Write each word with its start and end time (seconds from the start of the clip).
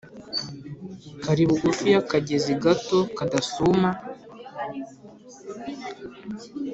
kari 1.23 1.43
bugufi 1.49 1.85
y’akagezi 1.93 2.51
gato 2.63 2.99
kadasuma; 3.17 3.89